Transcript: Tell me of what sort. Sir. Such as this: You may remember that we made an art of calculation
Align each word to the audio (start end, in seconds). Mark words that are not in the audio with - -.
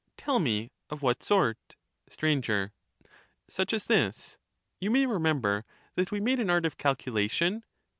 Tell 0.17 0.39
me 0.39 0.71
of 0.89 1.03
what 1.03 1.21
sort. 1.21 1.75
Sir. 2.09 2.71
Such 3.47 3.71
as 3.71 3.85
this: 3.85 4.37
You 4.79 4.89
may 4.89 5.05
remember 5.05 5.63
that 5.93 6.09
we 6.09 6.19
made 6.19 6.39
an 6.39 6.49
art 6.49 6.65
of 6.65 6.79
calculation 6.79 7.63